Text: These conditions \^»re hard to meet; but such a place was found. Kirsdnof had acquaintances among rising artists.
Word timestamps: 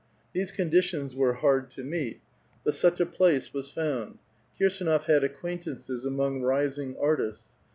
These 0.33 0.51
conditions 0.51 1.13
\^»re 1.13 1.35
hard 1.37 1.69
to 1.73 1.83
meet; 1.83 2.21
but 2.63 2.73
such 2.73 2.99
a 2.99 3.05
place 3.05 3.53
was 3.53 3.69
found. 3.69 4.17
Kirsdnof 4.59 5.03
had 5.03 5.23
acquaintances 5.23 6.05
among 6.05 6.41
rising 6.41 6.97
artists. 6.99 7.49